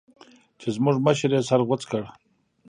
[0.59, 2.03] چې زموږ مشر يې سر غوڅ کړ.